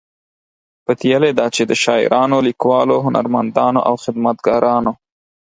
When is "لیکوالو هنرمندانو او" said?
2.47-3.95